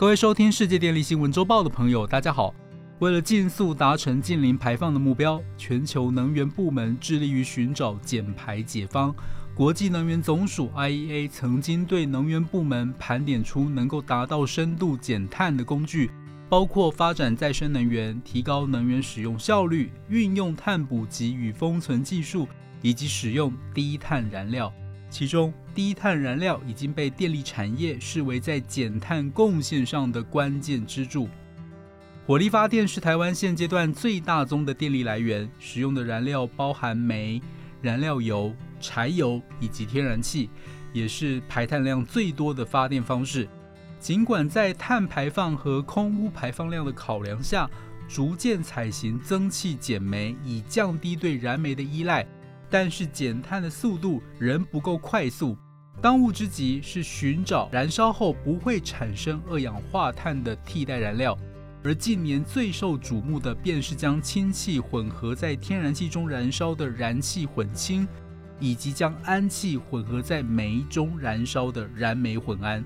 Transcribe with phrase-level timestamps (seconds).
[0.00, 2.54] 各位收听世界电力新闻周报的朋友，大家好。
[3.00, 9.14] 为了尽速达成近零排放的目标，全球能源部门致力于寻找减排解方。
[9.54, 16.10] 国际能源总署 （IEA） 曾经对能源部门盘点出能够达到深度减碳的工具，
[16.48, 22.48] 包括发展再生能源、提高能源使用效率、运用碳捕集与封存技术，
[22.80, 24.72] 以及使用低碳燃料。
[25.10, 31.28] 其中，低碳燃料已经被电力产业视为在减碳贡献上的关键支柱。
[32.26, 37.42] 火力发电是台湾现阶段最大宗的电力来源，使用的燃料包含煤、
[37.82, 40.48] 燃料油、柴油以及天然气，
[40.92, 43.48] 也是排碳量最多的发电方式。
[43.98, 47.68] 尽管在碳排放和空污排放量的考量下，
[48.08, 52.24] 逐渐采行增气减煤，以降低对燃煤的依赖。
[52.70, 55.56] 但是减碳的速度仍不够快速，
[56.00, 61.36] 当务之急是寻找燃烧后不会产生二氧化碳的替代燃料。
[61.82, 68.06] 而近年最受瞩目的便是将氢气混合在天然气中燃烧的燃气混氢，
[68.60, 72.84] 以及将氨气混合在煤中燃烧的燃煤混氨。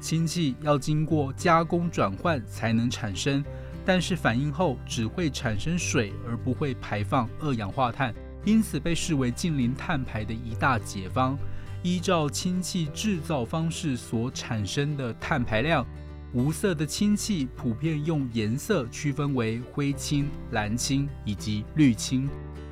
[0.00, 3.44] 氢气要经过加工转换才能产生，
[3.84, 8.12] 但是反应后只会产生水，而不会排放二氧化碳。
[8.44, 11.38] 因此被视为近零碳排的一大解方。
[11.82, 15.86] 依照氢气制造方式所产生的碳排量，
[16.34, 22.28] 无色的氢气普遍用颜色区分为灰氢、蓝氢以及绿氢。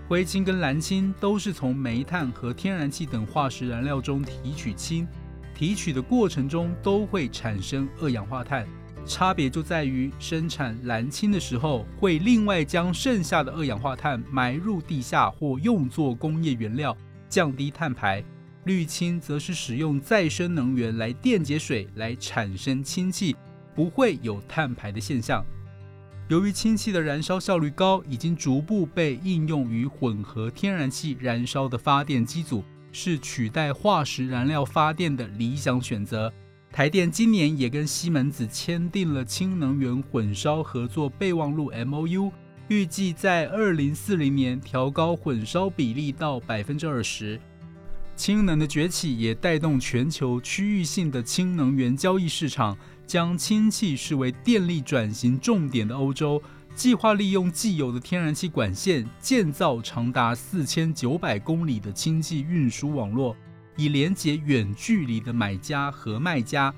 [0.07, 5.07] 灰氢跟蓝氢都是从煤炭和天然气等化石燃料中提取氢，
[5.55, 8.67] 提取的过程中都会产生二氧化碳。
[9.09, 16.95] 差别就在于生产蓝氢的时候，会另外将剩下的二氧化碳埋入地下或用作工业原料，
[17.29, 18.23] 降低碳排；
[18.65, 23.35] 绿氢则是使用再生能源来电解水来产生氢气，
[23.75, 25.45] 不会有碳排的现象。
[26.29, 36.31] 由于氢气的燃烧效率高，已经逐步被应用于混合天然气燃烧的发电机组，是取代化石燃料发电的理想选择。
[36.79, 42.31] 台电今年也跟西门子签订了氢能源混烧合作备忘录 （MOU），
[42.69, 47.41] 预计在二零四零年调高混烧比例到百分之二十。
[48.15, 56.41] 氢能的崛起也带动全球区域性的氢能源交易市场，将氢气视为电力转型重点的欧洲，
[56.77, 63.37] 计划利用既有的天然气管线建造长达四千九百公里的氢气运输网络。
[63.79, 66.75] 以连接远距离的买家和卖家。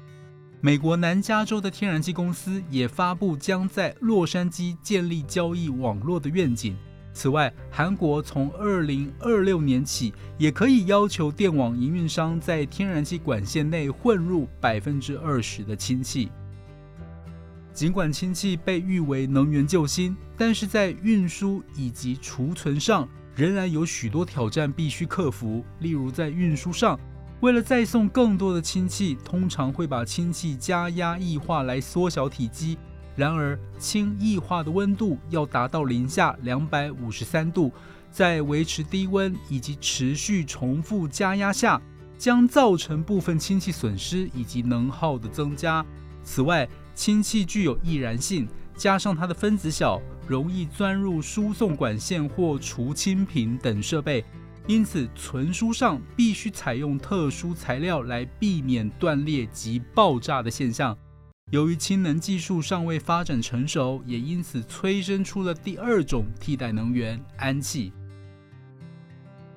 [0.60, 6.76] 美国南加州的天然气公司也发布将在洛杉矶建立交易网络的愿景。
[7.12, 16.30] 此外，韩国从二零二六年起也可以要求电网营运商在天然气管线内混入百分之二十的氢气。
[17.72, 23.08] 尽管氢气被誉为能源救星，但是在运输以及储存上。
[23.34, 26.98] 仍然有许多挑战必须克服，例如在运输上，
[27.41, 32.76] 为了再送更多的氢气，通常会把氢气加压液化来缩小体积。
[33.16, 37.72] 然而，氢液化的温度要达到零下两百五十三度，
[38.10, 41.80] 在维持低温以及持续重复加压下，
[42.16, 45.84] 将造成部分氢气损失以及能耗的增加。
[46.22, 48.47] 此外，氢气具有易燃性，
[48.80, 50.00] 加上它的分子小。
[50.26, 54.24] 容易钻入输送管线或除氢瓶等设备，
[54.68, 60.96] 因此存输上必须采用特殊材料来避免断裂及爆炸的现象。
[61.50, 67.92] 由于氢能技术尚未发展成熟，也因此催生出了第二种替代能源——氨气。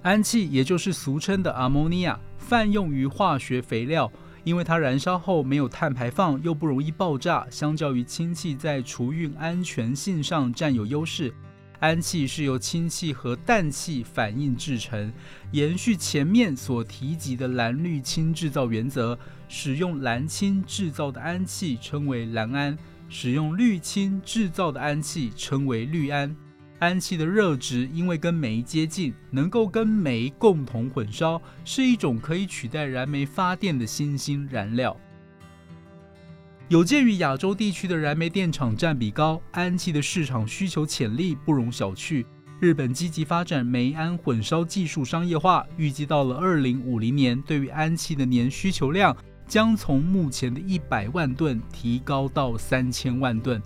[0.02, 4.12] 氨气也就是俗称的 ammonia，泛用于化学肥料。
[4.44, 11.34] 因为它燃烧后没有碳排放，又不容易爆炸，相较于氢气在储运安全性上占有优势。
[11.80, 15.12] 氨气是由氢气和氮气反应制成，
[15.52, 19.20] 延续前面所提及的蓝绿氢制造原则，
[19.50, 22.78] 使用蓝氢制造的氨气称为蓝氨，
[23.10, 26.34] 使用氯氢制造的氨气称为氯氨。
[26.84, 34.96] 氨气的热值因为跟煤接近，能够跟煤共同混烧，是一种可以取代燃煤发电的新兴燃料。
[36.68, 42.26] 有鉴于亚洲地区的燃煤电厂占比高，氨气的市场需求潜力不容小觑。
[42.60, 49.16] 日本积极发展煤氨混烧技术商业化，预计到了二零五零年，对于氨气的年需求量
[49.48, 53.62] 将从目前的一百万吨提高到三千万吨。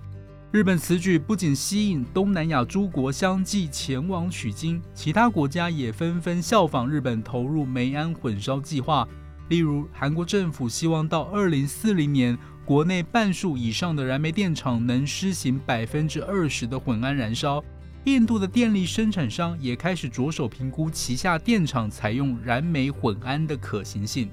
[0.58, 9.08] 日本此举不仅吸引东南亚诸国相继前往取经，其他国家也纷纷效仿日本投入煤氨混烧计划。
[9.50, 17.64] 例如，韩国政府希望到二零四零年国内半数以上的燃煤电厂能施行百分之二十的混氨燃烧。
[18.06, 24.28] 印度的电力生产商也开始着手评估旗下电厂采用燃煤混氨的可行性。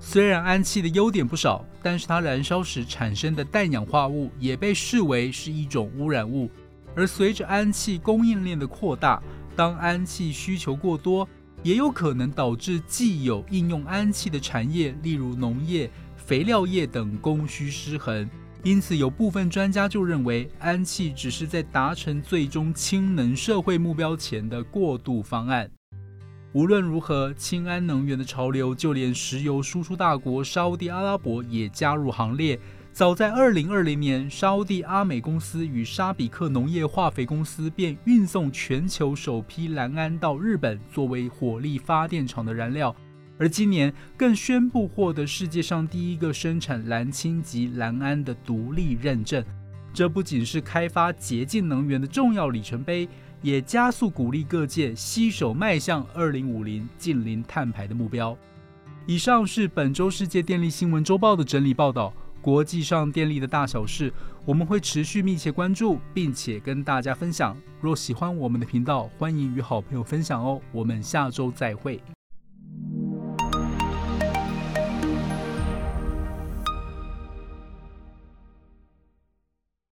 [0.00, 6.48] 虽然氨气的优点不少，但是它燃烧时产生的氮氧化物也被视为是一种污染物。
[6.94, 9.22] 而随着氨气供应链的扩大，
[9.54, 11.28] 当氨气需求过多，
[11.62, 18.28] 也有可能导致既有应用氨气的产业，例如农业、肥料业等供需失衡。
[18.64, 25.70] 因此，有部分专家就认为，氨气只是在达成最终氢能社会目标前的过渡方案。
[26.54, 32.58] 无论如何，氢氨能源的潮流，就连石油输出大国沙地阿拉伯也加入行列。
[32.90, 42.96] 早在2020年，沙地阿美公司与沙比克农业化肥公司便运送全球首批蓝氨到日本，作为火力发电厂的燃料。
[43.36, 49.44] 而今年更宣布获得世界上第一个生产蓝氢及蓝氨的独立认证。
[49.92, 53.06] 这不仅是开发洁净能源的重要里程碑。
[53.42, 58.36] 也加速鼓励各界携手迈向二零五零近零碳排的目标。
[59.06, 62.12] 以上是本周世界电力新闻周报的整理报道。
[62.40, 64.12] 国际上电力的大小事，
[64.44, 67.56] 我们会持续密切关注，并且跟大家分享。
[67.80, 70.60] 若喜欢我们的频道，欢迎与好朋友分享哦。
[70.70, 72.00] 我们下周再会。